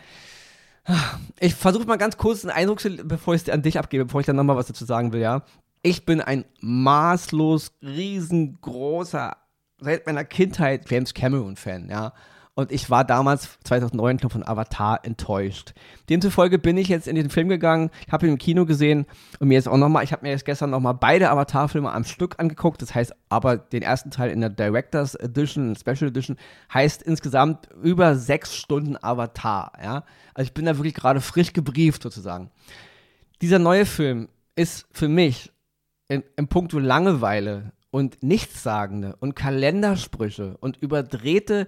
[1.40, 4.28] Ich versuche mal ganz kurz einen Eindruck, bevor ich es an dich abgebe, bevor ich
[4.28, 5.44] dann nochmal was dazu sagen will, ja.
[5.86, 9.36] Ich bin ein maßlos riesengroßer,
[9.80, 12.14] seit meiner Kindheit James Cameron-Fan, ja.
[12.56, 15.74] Und ich war damals 2009 von Avatar enttäuscht.
[16.10, 19.08] Demzufolge bin ich jetzt in den Film gegangen, ich habe ihn im Kino gesehen
[19.40, 22.40] und mir jetzt auch nochmal, ich habe mir jetzt gestern nochmal beide Avatar-Filme am Stück
[22.40, 22.82] angeguckt.
[22.82, 26.38] Das heißt aber den ersten Teil in der Directors Edition, Special Edition,
[26.74, 29.74] heißt insgesamt über sechs Stunden Avatar.
[29.84, 30.06] Ja?
[30.34, 32.52] Also ich bin da wirklich gerade frisch gebrieft sozusagen.
[33.42, 35.53] Dieser neue Film ist für mich
[36.14, 41.68] im, im Punkto Langeweile und Nichtssagende und Kalendersprüche und überdrehte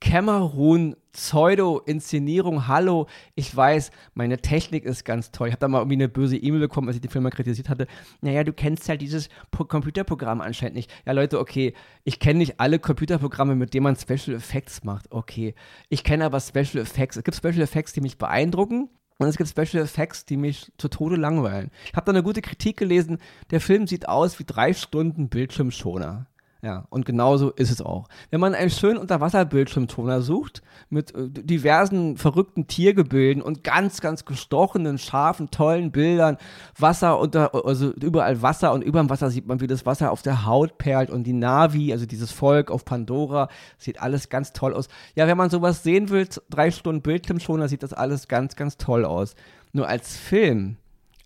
[0.00, 5.48] Cameroon Pseudo-Inszenierung, hallo, ich weiß, meine Technik ist ganz toll.
[5.48, 7.86] Ich habe da mal irgendwie eine böse E-Mail bekommen, als ich die Firma kritisiert hatte.
[8.20, 10.90] Naja, du kennst halt dieses Computerprogramm anscheinend nicht.
[11.06, 15.12] Ja, Leute, okay, ich kenne nicht alle Computerprogramme, mit denen man Special Effects macht.
[15.12, 15.54] Okay,
[15.88, 17.16] ich kenne aber Special Effects.
[17.16, 18.88] Es gibt Special Effects, die mich beeindrucken.
[19.22, 21.70] Und es gibt Special Effects, die mich zu Tode langweilen.
[21.86, 23.18] Ich habe da eine gute Kritik gelesen.
[23.50, 26.26] Der Film sieht aus wie drei Stunden Bildschirmschoner.
[26.64, 28.06] Ja, und genauso ist es auch.
[28.30, 34.96] Wenn man einen schönen Unterwasserbildschirmtoner sucht, mit äh, diversen verrückten Tiergebilden und ganz, ganz gestochenen,
[34.98, 36.36] scharfen, tollen Bildern,
[36.78, 40.22] Wasser unter, also überall Wasser und über dem Wasser sieht man, wie das Wasser auf
[40.22, 44.72] der Haut perlt und die Navi, also dieses Volk auf Pandora, sieht alles ganz toll
[44.72, 44.86] aus.
[45.16, 49.04] Ja, wenn man sowas sehen will, drei Stunden Bildschirmschoner, sieht das alles ganz, ganz toll
[49.04, 49.34] aus.
[49.72, 50.76] Nur als Film,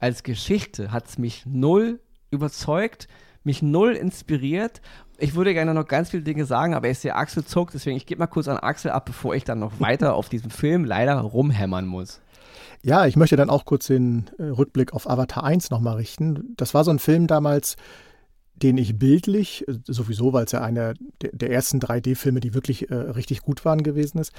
[0.00, 3.06] als Geschichte hat es mich null überzeugt,
[3.46, 4.82] mich null inspiriert
[5.18, 8.06] ich würde gerne noch ganz viele Dinge sagen, aber ich sehe Axel zuckt, deswegen ich
[8.06, 11.18] gebe mal kurz an Axel ab, bevor ich dann noch weiter auf diesem Film leider
[11.18, 12.20] rumhämmern muss.
[12.82, 16.54] Ja, ich möchte dann auch kurz den äh, Rückblick auf Avatar 1 nochmal richten.
[16.56, 17.76] Das war so ein Film damals,
[18.54, 22.90] den ich bildlich, äh, sowieso, weil es ja einer der, der ersten 3D-Filme, die wirklich
[22.90, 24.32] äh, richtig gut waren, gewesen ist,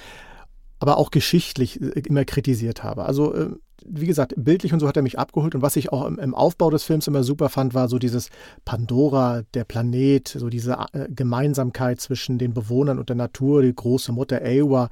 [0.79, 3.05] aber auch geschichtlich äh, immer kritisiert habe.
[3.05, 3.49] Also, äh,
[3.85, 5.55] wie gesagt, bildlich und so hat er mich abgeholt.
[5.55, 8.29] Und was ich auch im, Aufbau des Films immer super fand, war so dieses
[8.65, 14.11] Pandora, der Planet, so diese äh, Gemeinsamkeit zwischen den Bewohnern und der Natur, die große
[14.11, 14.89] Mutter Ewa.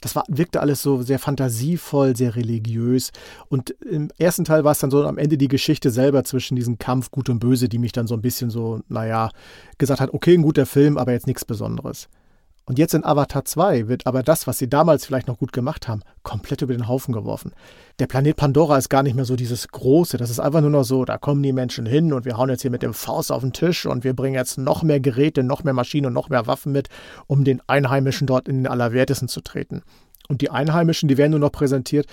[0.00, 3.12] Das war, wirkte alles so sehr fantasievoll, sehr religiös.
[3.48, 6.78] Und im ersten Teil war es dann so am Ende die Geschichte selber zwischen diesem
[6.78, 9.30] Kampf Gut und Böse, die mich dann so ein bisschen so, naja,
[9.78, 12.08] gesagt hat, okay, ein guter Film, aber jetzt nichts Besonderes.
[12.64, 15.88] Und jetzt in Avatar 2 wird aber das, was sie damals vielleicht noch gut gemacht
[15.88, 17.52] haben, komplett über den Haufen geworfen.
[17.98, 20.16] Der Planet Pandora ist gar nicht mehr so dieses Große.
[20.16, 22.62] Das ist einfach nur noch so, da kommen die Menschen hin und wir hauen jetzt
[22.62, 25.64] hier mit dem Faust auf den Tisch und wir bringen jetzt noch mehr Geräte, noch
[25.64, 26.88] mehr Maschinen und noch mehr Waffen mit,
[27.26, 29.82] um den Einheimischen dort in den Allerwertesten zu treten.
[30.28, 32.06] Und die Einheimischen, die werden nur noch präsentiert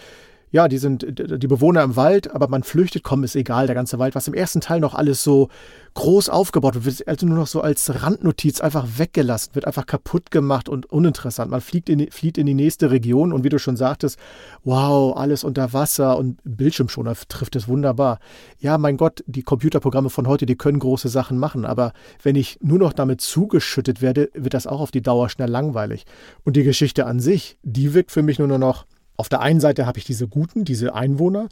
[0.51, 3.99] ja, die sind die Bewohner im Wald, aber man flüchtet, komm, ist egal, der ganze
[3.99, 4.15] Wald.
[4.15, 5.49] Was im ersten Teil noch alles so
[5.93, 10.31] groß aufgebaut wird, wird also nur noch so als Randnotiz einfach weggelassen, wird einfach kaputt
[10.31, 11.51] gemacht und uninteressant.
[11.51, 14.17] Man fliegt in, flieht in die nächste Region und wie du schon sagtest,
[14.63, 18.19] wow, alles unter Wasser und Bildschirmschoner trifft es wunderbar.
[18.59, 22.57] Ja, mein Gott, die Computerprogramme von heute, die können große Sachen machen, aber wenn ich
[22.61, 26.05] nur noch damit zugeschüttet werde, wird das auch auf die Dauer schnell langweilig.
[26.43, 28.85] Und die Geschichte an sich, die wirkt für mich nur noch
[29.19, 31.49] auf der einen Seite habe ich diese Guten, diese Einwohner.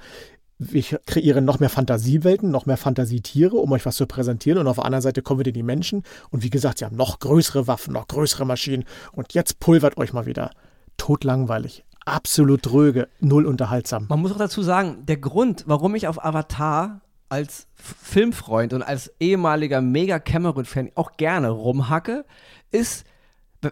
[0.71, 4.59] Ich kreiere noch mehr Fantasiewelten, noch mehr Fantasietiere, um euch was zu präsentieren.
[4.59, 6.03] Und auf der anderen Seite kommen wieder die Menschen.
[6.29, 8.85] Und wie gesagt, sie haben noch größere Waffen, noch größere Maschinen.
[9.11, 10.51] Und jetzt pulvert euch mal wieder.
[10.95, 11.83] Totlangweilig.
[12.05, 14.05] Absolut dröge, null unterhaltsam.
[14.07, 19.11] Man muss auch dazu sagen, der Grund, warum ich auf Avatar als Filmfreund und als
[19.19, 22.23] ehemaliger Mega-Cameron-Fan auch gerne rumhacke,
[22.71, 23.03] ist,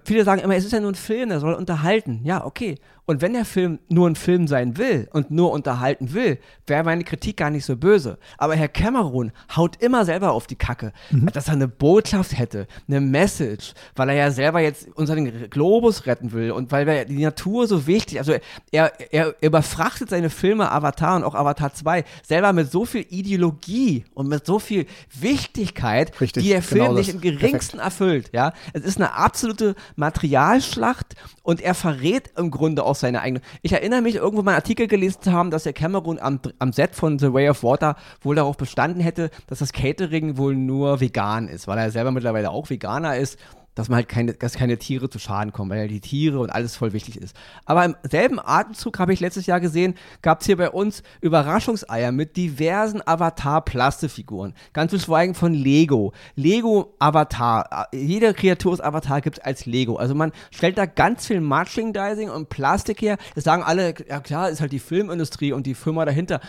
[0.03, 2.21] viele sagen immer, es ist ja nur ein Film, der soll unterhalten.
[2.23, 2.75] Ja, okay.
[3.07, 7.03] Und wenn der Film nur ein Film sein will und nur unterhalten will, wäre meine
[7.03, 8.17] Kritik gar nicht so böse.
[8.39, 11.27] Aber Herr Cameron haut immer selber auf die Kacke, mhm.
[11.31, 16.31] dass er eine Botschaft hätte, eine Message, weil er ja selber jetzt unseren Globus retten
[16.31, 18.33] will und weil die Natur so wichtig, also
[18.71, 24.05] er, er überfrachtet seine Filme Avatar und auch Avatar 2 selber mit so viel Ideologie
[24.15, 27.83] und mit so viel Wichtigkeit, Richtig, die der Film genau nicht im geringsten Perfekt.
[27.83, 28.29] erfüllt.
[28.33, 33.41] Ja, es ist eine absolute Materialschlacht und er verrät im Grunde auch seine eigene.
[33.61, 36.73] Ich erinnere mich, irgendwo mal einen Artikel gelesen zu haben, dass der Cameron am, am
[36.73, 40.99] Set von The Way of Water wohl darauf bestanden hätte, dass das Catering wohl nur
[40.99, 43.38] vegan ist, weil er selber mittlerweile auch Veganer ist
[43.75, 46.49] dass man halt keine, dass keine Tiere zu Schaden kommen, weil ja die Tiere und
[46.49, 47.35] alles voll wichtig ist.
[47.65, 52.11] Aber im selben Atemzug habe ich letztes Jahr gesehen, gab es hier bei uns Überraschungseier
[52.11, 54.53] mit diversen Avatar-Plastefiguren.
[54.73, 56.13] Ganz zu schweigen von Lego.
[56.35, 57.89] Lego Avatar.
[57.93, 59.97] Jede Kreatur ist Avatar gibt es als Lego.
[59.97, 63.17] Also man stellt da ganz viel Merchandising und Plastik her.
[63.35, 66.39] Das sagen alle, ja klar, ist halt die Filmindustrie und die Firma dahinter.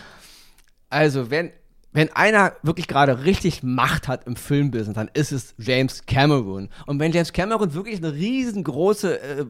[0.89, 1.51] Also, wenn
[1.93, 6.69] wenn einer wirklich gerade richtig Macht hat im Filmbusiness, dann ist es James Cameron.
[6.85, 9.45] Und wenn James Cameron wirklich eine riesengroße äh,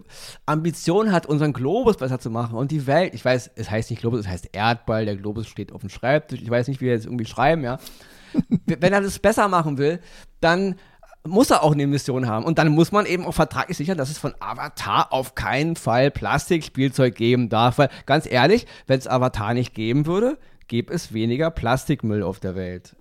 [0.45, 4.00] Ambition hat, unseren Globus besser zu machen und die Welt, ich weiß, es heißt nicht
[4.00, 6.93] Globus, es heißt Erdball, der Globus steht auf dem Schreibtisch, ich weiß nicht, wie wir
[6.93, 7.80] jetzt irgendwie schreiben, ja.
[8.65, 10.00] wenn er das besser machen will,
[10.39, 10.76] dann
[11.28, 12.45] muss er auch eine Mission haben.
[12.45, 16.12] Und dann muss man eben auch vertraglich sichern, dass es von Avatar auf keinen Fall
[16.12, 17.78] Plastikspielzeug geben darf.
[17.78, 20.38] Weil ganz ehrlich, wenn es Avatar nicht geben würde,
[20.68, 22.96] gäbe es weniger Plastikmüll auf der Welt.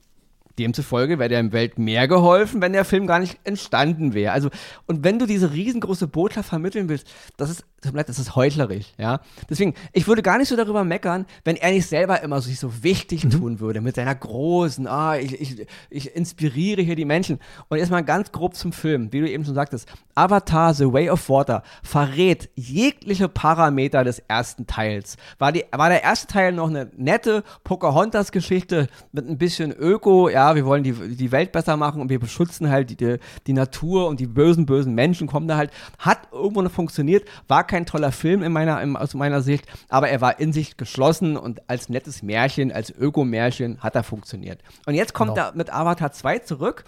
[0.59, 4.33] Demzufolge wäre der Welt mehr geholfen, wenn der Film gar nicht entstanden wäre.
[4.33, 4.51] Also,
[4.87, 9.21] und wenn du diese riesengroße Botschaft vermitteln willst, das ist das ist heuchlerisch, ja.
[9.49, 12.59] Deswegen, ich würde gar nicht so darüber meckern, wenn er nicht selber immer so, sich
[12.59, 13.31] so wichtig mhm.
[13.31, 17.39] tun würde mit seiner großen, ah, ich, ich, ich inspiriere hier die Menschen.
[17.69, 19.89] Und erstmal ganz grob zum Film, wie du eben schon sagtest.
[20.15, 25.17] Avatar The Way of Water verrät jegliche Parameter des ersten Teils.
[25.39, 30.46] War, die, war der erste Teil noch eine nette Pocahontas-Geschichte mit ein bisschen Öko, ja,
[30.55, 34.21] wir wollen die, die Welt besser machen und wir beschützen halt die, die Natur und
[34.21, 38.43] die bösen, bösen Menschen kommen da halt, hat irgendwo noch funktioniert, war kein toller Film
[38.43, 42.23] in meiner, in, aus meiner Sicht, aber er war in sich geschlossen und als nettes
[42.23, 44.63] Märchen, als Ökomärchen hat er funktioniert.
[44.87, 45.49] Und jetzt kommt genau.
[45.49, 46.85] er mit Avatar 2 zurück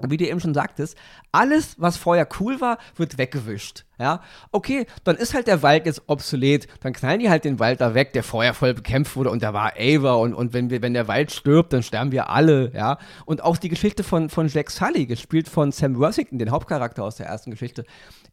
[0.00, 0.96] wie du eben schon sagtest,
[1.32, 3.84] alles, was vorher cool war, wird weggewischt.
[4.02, 7.80] Ja, okay, dann ist halt der Wald jetzt obsolet, dann knallen die halt den Wald
[7.80, 10.82] da weg, der vorher voll bekämpft wurde und da war Ava und, und wenn, wir,
[10.82, 12.98] wenn der Wald stirbt, dann sterben wir alle, ja.
[13.26, 17.14] Und auch die Geschichte von, von Jack Sully, gespielt von Sam Worthington, den Hauptcharakter aus
[17.14, 17.84] der ersten Geschichte,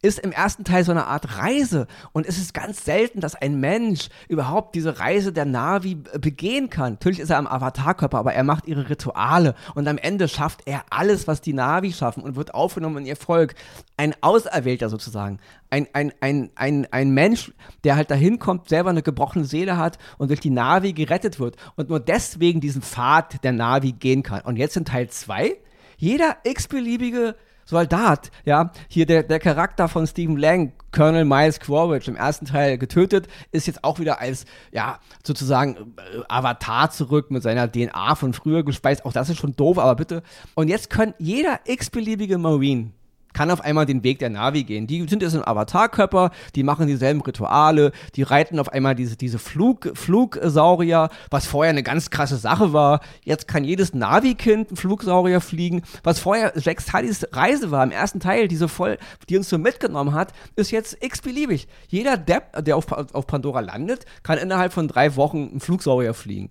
[0.02, 1.88] ist im ersten Teil so eine Art Reise.
[2.14, 6.94] Und es ist ganz selten, dass ein Mensch überhaupt diese Reise der Navi begehen kann.
[6.94, 9.56] Natürlich ist er am Avatarkörper, aber er macht ihre Rituale.
[9.76, 13.18] Und am Ende schafft er alles, was die Navi schaffen und wird aufgenommen in ihr
[13.18, 13.56] Volk.
[13.98, 15.40] Ein Auserwählter sozusagen.
[15.70, 17.52] Ein, ein, ein, ein, ein Mensch,
[17.84, 21.58] der halt dahin kommt, selber eine gebrochene Seele hat und durch die Navi gerettet wird
[21.76, 24.42] und nur deswegen diesen Pfad der Navi gehen kann.
[24.42, 25.56] Und jetzt in Teil 2,
[25.98, 27.36] jeder x-beliebige
[27.70, 32.80] Soldat, ja, hier der, der Charakter von Stephen Lang, Colonel Miles Quaritch im ersten Teil
[32.80, 38.34] getötet, ist jetzt auch wieder als, ja, sozusagen äh, Avatar zurück mit seiner DNA von
[38.34, 39.06] früher gespeist.
[39.06, 40.24] Auch das ist schon doof, aber bitte.
[40.56, 42.92] Und jetzt können jeder x-beliebige Marine
[43.40, 44.86] kann auf einmal den Weg der Navi gehen.
[44.86, 49.40] Die sind jetzt im Avatarkörper, die machen dieselben Rituale, die reiten auf einmal diese, diese
[49.40, 53.00] Flug, Flugsaurier, was vorher eine ganz krasse Sache war.
[53.24, 55.84] Jetzt kann jedes Navi-Kind einen Flugsaurier fliegen.
[56.04, 58.98] Was vorher Jack Sullys Reise war im ersten Teil, die, so voll,
[59.30, 61.70] die uns so mitgenommen hat, ist jetzt x-beliebig.
[61.88, 66.50] Jeder Depp, der auf, auf Pandora landet, kann innerhalb von drei Wochen einen Flugsaurier fliegen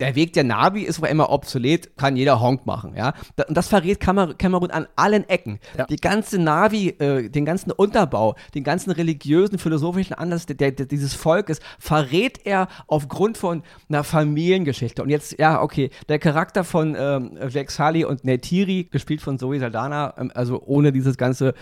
[0.00, 3.12] der Weg der Navi ist wohl immer obsolet, kann jeder Honk machen, ja.
[3.46, 5.58] Und das verrät Kamerun an allen Ecken.
[5.76, 5.86] Ja.
[5.86, 11.14] Die ganze Navi, äh, den ganzen Unterbau, den ganzen religiösen, philosophischen Anlass der, der, dieses
[11.14, 15.02] Volkes verrät er aufgrund von einer Familiengeschichte.
[15.02, 19.58] Und jetzt, ja, okay, der Charakter von ähm, Jack Sully und Neytiri, gespielt von Zoe
[19.58, 21.54] Saldana, ähm, also ohne dieses ganze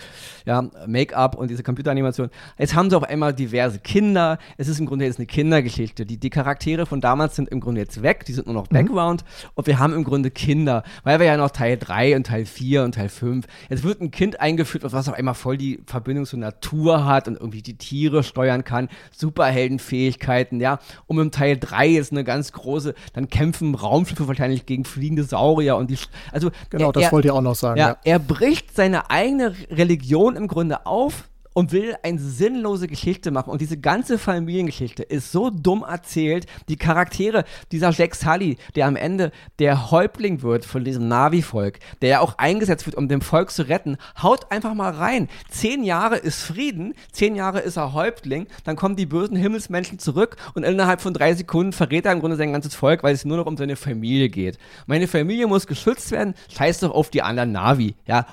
[0.47, 2.31] ja, Make-up und diese Computeranimation.
[2.57, 4.39] Jetzt haben sie auf einmal diverse Kinder.
[4.57, 6.07] Es ist im Grunde jetzt eine Kindergeschichte.
[6.07, 8.75] Die, die Charaktere von damals sind im Grunde jetzt weg die sind nur noch mhm.
[8.75, 9.51] Background mhm.
[9.55, 12.85] und wir haben im Grunde Kinder, weil wir ja noch Teil 3 und Teil 4
[12.85, 16.39] und Teil 5, jetzt wird ein Kind eingeführt, was auf einmal voll die Verbindung zur
[16.39, 22.13] Natur hat und irgendwie die Tiere steuern kann, Superheldenfähigkeiten, ja, und im Teil 3 ist
[22.13, 25.99] eine ganz große, dann kämpfen Raumschiffe wahrscheinlich gegen fliegende Saurier und die,
[26.33, 27.79] also Genau, er, das wollte ich auch noch sagen.
[27.79, 27.97] Ja, ja.
[28.05, 33.51] Er bricht seine eigene Religion im Grunde auf, und will eine sinnlose Geschichte machen.
[33.51, 36.47] Und diese ganze Familiengeschichte ist so dumm erzählt.
[36.69, 42.09] Die Charaktere, dieser Jack Sully, der am Ende der Häuptling wird von diesem Navi-Volk, der
[42.09, 45.29] ja auch eingesetzt wird, um dem Volk zu retten, haut einfach mal rein.
[45.51, 50.37] Zehn Jahre ist Frieden, zehn Jahre ist er Häuptling, dann kommen die bösen Himmelsmenschen zurück
[50.55, 53.37] und innerhalb von drei Sekunden verrät er im Grunde sein ganzes Volk, weil es nur
[53.37, 54.59] noch um seine Familie geht.
[54.87, 58.27] Meine Familie muss geschützt werden, scheiß doch auf die anderen Navi, ja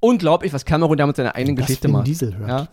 [0.00, 2.06] unglaublich, was Cameron da mit seiner eigenen Geschichte macht.
[2.06, 2.48] Diesel hört.
[2.48, 2.68] Ja?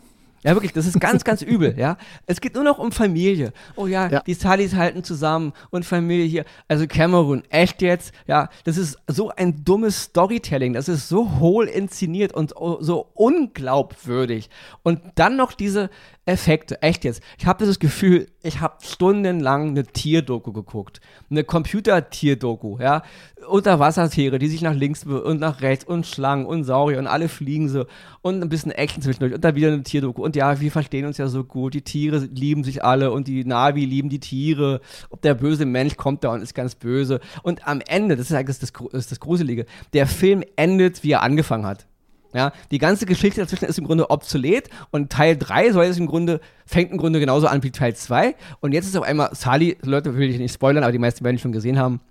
[0.46, 1.98] Ja, wirklich, das ist ganz, ganz übel, ja.
[2.28, 3.52] Es geht nur noch um Familie.
[3.76, 6.46] Oh ja, ja, die Sullys halten zusammen und Familie hier.
[6.68, 11.66] Also Cameron, echt jetzt, ja, das ist so ein dummes Storytelling, das ist so hohl
[11.66, 14.52] inszeniert und so unglaubwürdig.
[14.84, 15.90] Und dann noch diese
[16.28, 17.22] Effekte, echt jetzt.
[17.38, 21.00] Ich habe das Gefühl, ich habe stundenlang eine Tierdoku geguckt.
[21.30, 23.04] Eine Computer-Tierdoku, ja.
[23.48, 27.70] Unterwassertiere, die sich nach links und nach rechts und Schlangen und Saurier und alle fliegen
[27.70, 27.86] so
[28.24, 30.24] und ein bisschen Action zwischendurch und dann wieder eine Tierdoku.
[30.24, 31.74] Und ja, wir verstehen uns ja so gut.
[31.74, 34.82] Die Tiere lieben sich alle und die Navi lieben die Tiere.
[35.10, 37.20] Ob der böse Mensch kommt da und ist ganz böse.
[37.44, 41.24] Und am Ende, das ist eigentlich das, das, das Gruselige, der Film endet, wie er
[41.24, 41.88] angefangen hat.
[42.34, 46.06] Ja, die ganze Geschichte dazwischen ist im Grunde obsolet und Teil 3 soll es im
[46.06, 48.36] Grunde, fängt im Grunde genauso an wie Teil 2.
[48.60, 51.40] Und jetzt ist auf einmal Sally, Leute will ich nicht spoilern, aber die meisten werden
[51.40, 52.02] schon gesehen haben,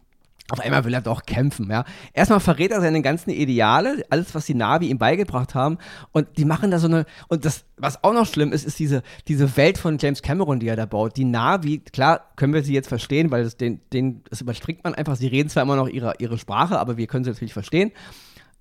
[0.50, 1.84] auf einmal will er doch kämpfen, ja.
[2.12, 5.78] Erstmal verrät er seine ganzen Ideale, alles, was die Navi ihm beigebracht haben.
[6.12, 9.02] Und die machen da so eine, und das, was auch noch schlimm ist, ist diese,
[9.26, 11.16] diese Welt von James Cameron, die er da baut.
[11.16, 14.94] Die Navi, klar, können wir sie jetzt verstehen, weil das, den, den, das überspringt man
[14.94, 15.16] einfach.
[15.16, 17.92] Sie reden zwar immer noch ihre, ihre Sprache, aber wir können sie natürlich verstehen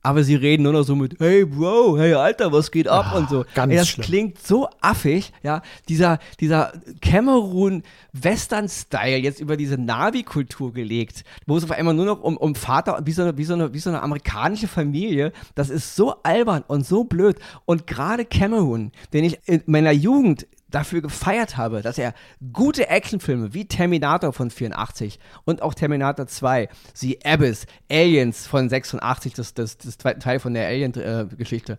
[0.03, 3.15] aber sie reden nur noch so mit, hey Bro, hey Alter, was geht ab Ach,
[3.15, 3.45] und so.
[3.55, 4.05] Ganz Ey, das schlimm.
[4.05, 5.61] klingt so affig, ja.
[5.87, 12.35] Dieser, dieser Cameroon-Western-Style jetzt über diese Navi-Kultur gelegt, wo es auf einmal nur noch um,
[12.35, 15.95] um Vater, wie so, eine, wie, so eine, wie so eine amerikanische Familie, das ist
[15.95, 17.37] so albern und so blöd.
[17.63, 22.13] Und gerade Cameron, den ich in meiner Jugend dafür gefeiert habe, dass er
[22.51, 29.33] gute Actionfilme wie Terminator von 84 und auch Terminator 2, The Abyss, Aliens von 86,
[29.33, 31.77] das, das, das zweite Teil von der Alien-Geschichte,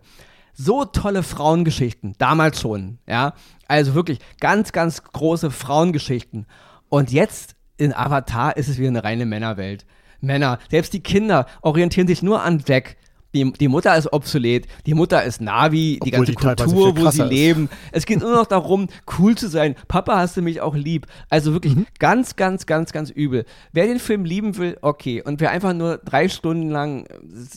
[0.53, 3.33] so tolle Frauengeschichten, damals schon, ja.
[3.67, 6.45] Also wirklich ganz, ganz große Frauengeschichten.
[6.87, 9.85] Und jetzt in Avatar ist es wieder eine reine Männerwelt.
[10.21, 12.95] Männer, selbst die Kinder orientieren sich nur an Jack
[13.35, 17.21] die, die Mutter ist obsolet, die Mutter ist Navi, die ganze die Kultur, wo sie
[17.21, 17.29] ist.
[17.29, 17.69] leben.
[17.91, 18.87] Es geht nur noch darum,
[19.19, 19.75] cool zu sein.
[19.89, 21.05] Papa, hast du mich auch lieb?
[21.29, 21.85] Also wirklich mhm.
[21.99, 23.45] ganz, ganz, ganz, ganz übel.
[23.73, 25.21] Wer den Film lieben will, okay.
[25.21, 27.05] Und wer einfach nur drei Stunden lang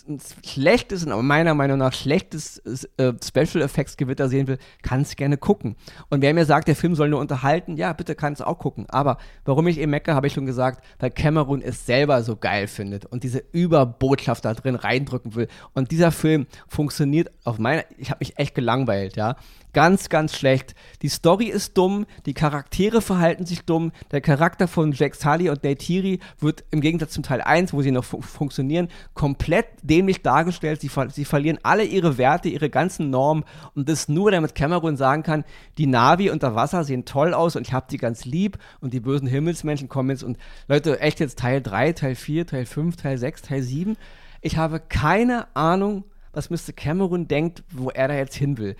[0.08, 2.58] ein schlechtes, meiner Meinung nach schlechtes
[2.96, 5.76] äh, Special Effects Gewitter sehen will, kann es gerne gucken.
[6.10, 8.86] Und wer mir sagt, der Film soll nur unterhalten, ja, bitte kann es auch gucken.
[8.88, 12.66] Aber warum ich eben mecke, habe ich schon gesagt, weil Cameron es selber so geil
[12.66, 18.10] findet und diese Überbotschaft da drin reindrücken will und dieser Film funktioniert auf meiner, ich
[18.10, 19.36] habe mich echt gelangweilt, ja.
[19.74, 20.74] Ganz, ganz schlecht.
[21.02, 23.92] Die Story ist dumm, die Charaktere verhalten sich dumm.
[24.10, 27.90] Der Charakter von Jack Sully und Neytiri wird im Gegensatz zum Teil 1, wo sie
[27.90, 30.80] noch fu funktionieren, komplett dämlich dargestellt.
[30.80, 34.96] Sie, ver sie verlieren alle ihre Werte, ihre ganzen Normen und das nur, damit Cameron
[34.96, 35.44] sagen kann,
[35.76, 39.00] die Navi unter Wasser sehen toll aus und ich habe die ganz lieb und die
[39.00, 43.18] bösen Himmelsmenschen kommen jetzt und Leute, echt jetzt Teil 3, Teil 4, Teil 5, Teil
[43.18, 43.96] 6, Teil 7
[44.40, 46.72] ich habe keine Ahnung, was Mr.
[46.74, 48.76] Cameron denkt, wo er da jetzt hin will.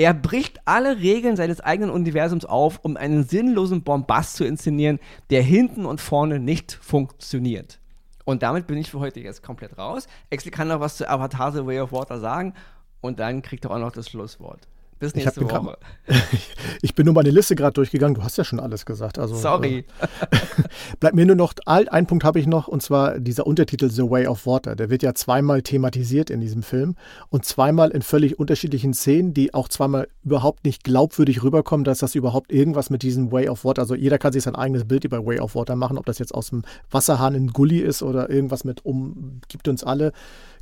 [0.00, 5.42] Er bricht alle Regeln seines eigenen Universums auf, um einen sinnlosen Bombast zu inszenieren, der
[5.42, 7.80] hinten und vorne nicht funktioniert.
[8.24, 10.06] Und damit bin ich für heute jetzt komplett raus.
[10.30, 12.54] Exli kann noch was zu Avatar The Way of Water sagen
[13.00, 14.68] und dann kriegt er auch noch das Schlusswort.
[14.98, 15.78] Bis nächste ich Woche.
[16.82, 18.14] ich bin nur meine Liste gerade durchgegangen.
[18.14, 19.18] Du hast ja schon alles gesagt.
[19.18, 19.84] Also, Sorry.
[20.30, 24.10] Äh, bleibt mir nur noch, ein Punkt habe ich noch, und zwar dieser Untertitel The
[24.10, 24.74] Way of Water.
[24.74, 26.96] Der wird ja zweimal thematisiert in diesem Film
[27.28, 32.14] und zweimal in völlig unterschiedlichen Szenen, die auch zweimal überhaupt nicht glaubwürdig rüberkommen, dass das
[32.14, 35.24] überhaupt irgendwas mit diesem Way of Water, also jeder kann sich sein eigenes Bild über
[35.24, 38.64] Way of Water machen, ob das jetzt aus dem Wasserhahn in Gully ist oder irgendwas
[38.64, 40.12] mit um, gibt uns alle.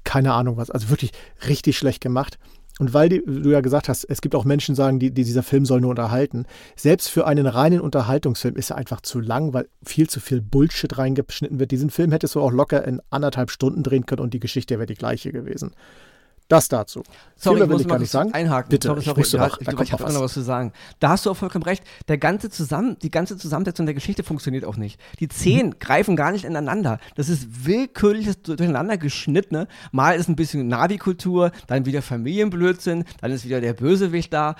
[0.04, 0.70] Keine Ahnung was.
[0.70, 1.10] Also wirklich
[1.48, 2.38] richtig schlecht gemacht.
[2.78, 5.24] Und weil die, du ja gesagt hast, es gibt auch Menschen, die sagen, die, die,
[5.24, 6.44] dieser Film soll nur unterhalten.
[6.76, 10.98] Selbst für einen reinen Unterhaltungsfilm ist er einfach zu lang, weil viel zu viel Bullshit
[10.98, 11.70] reingeschnitten wird.
[11.70, 14.86] Diesen Film hättest du auch locker in anderthalb Stunden drehen können und die Geschichte wäre
[14.86, 15.72] die gleiche gewesen.
[16.48, 17.02] Das dazu.
[17.34, 18.32] Sorry, ich muss ich mal nicht sagen.
[18.32, 18.70] einhaken.
[18.70, 20.72] Bitte, sorry, sorry, ich, noch, ich, ich habe noch was zu sagen.
[21.00, 21.82] Da hast du auch vollkommen recht.
[22.06, 25.00] Der ganze Zusammen, die ganze Zusammensetzung der Geschichte funktioniert auch nicht.
[25.18, 25.78] Die Szenen mhm.
[25.80, 26.98] greifen gar nicht ineinander.
[27.16, 29.66] Das ist willkürliches durcheinander geschnittene.
[29.90, 34.54] Mal ist ein bisschen Navi-Kultur, dann wieder Familienblödsinn, dann ist wieder der Bösewicht da.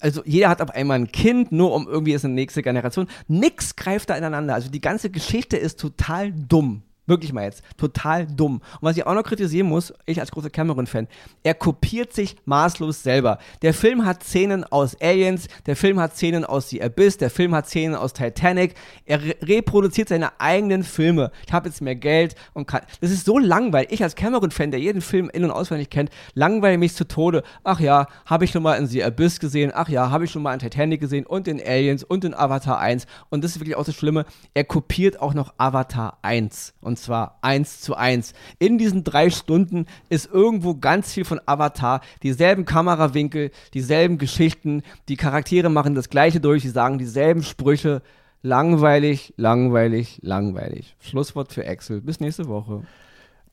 [0.00, 3.08] Also jeder hat auf einmal ein Kind, nur um irgendwie ist eine nächste Generation.
[3.28, 4.54] Nix greift da ineinander.
[4.54, 6.82] Also die ganze Geschichte ist total dumm.
[7.06, 7.62] Wirklich mal jetzt.
[7.76, 8.56] Total dumm.
[8.56, 11.06] Und was ich auch noch kritisieren muss, ich als großer Cameron-Fan,
[11.44, 13.38] er kopiert sich maßlos selber.
[13.62, 17.54] Der Film hat Szenen aus Aliens, der Film hat Szenen aus The Abyss, der Film
[17.54, 18.74] hat Szenen aus Titanic.
[19.04, 21.30] Er re reproduziert seine eigenen Filme.
[21.46, 22.82] Ich habe jetzt mehr Geld und kann.
[23.00, 23.92] Das ist so langweilig.
[23.92, 27.44] Ich als Cameron-Fan, der jeden Film in- und auswendig kennt, langweile mich zu Tode.
[27.62, 29.70] Ach ja, habe ich schon mal in The Abyss gesehen.
[29.74, 32.78] Ach ja, habe ich schon mal in Titanic gesehen und in Aliens und in Avatar
[32.80, 33.06] 1.
[33.30, 34.24] Und das ist wirklich auch das Schlimme.
[34.54, 36.74] Er kopiert auch noch Avatar 1.
[36.80, 38.32] Und und zwar eins zu eins.
[38.58, 45.16] In diesen drei Stunden ist irgendwo ganz viel von Avatar, dieselben Kamerawinkel, dieselben Geschichten, die
[45.16, 48.00] Charaktere machen das gleiche durch, sie sagen dieselben Sprüche.
[48.40, 50.96] Langweilig, langweilig, langweilig.
[51.00, 52.00] Schlusswort für Axel.
[52.00, 52.82] Bis nächste Woche.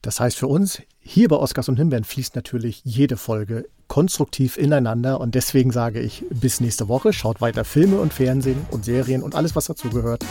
[0.03, 5.21] Das heißt für uns, hier bei Oscars und Himbeeren fließt natürlich jede Folge konstruktiv ineinander
[5.21, 7.13] und deswegen sage ich bis nächste Woche.
[7.13, 10.25] Schaut weiter Filme und Fernsehen und Serien und alles, was dazugehört.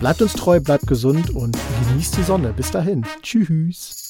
[0.00, 1.56] Bleibt uns treu, bleibt gesund und
[1.88, 2.52] genießt die Sonne.
[2.52, 3.06] Bis dahin.
[3.22, 4.07] Tschüss.